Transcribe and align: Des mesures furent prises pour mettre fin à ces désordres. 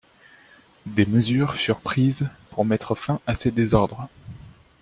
Des 0.87 1.05
mesures 1.05 1.53
furent 1.53 1.79
prises 1.79 2.27
pour 2.49 2.65
mettre 2.65 2.95
fin 2.95 3.19
à 3.27 3.35
ces 3.35 3.51
désordres. 3.51 4.09